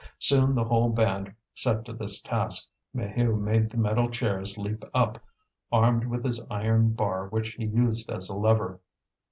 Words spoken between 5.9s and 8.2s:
with his iron bar which he used